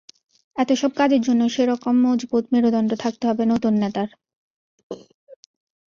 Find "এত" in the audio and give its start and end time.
0.55-0.69